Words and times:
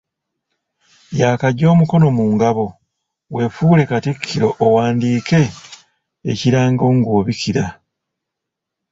Yaakaggya 1.19 1.65
omukono 1.73 2.07
mu 2.17 2.25
ngabo, 2.33 2.65
weefuule 3.33 3.83
katikkiro 3.89 4.49
owandiike 4.65 5.41
ekirango 6.31 6.85
ng’obikira 6.97 7.65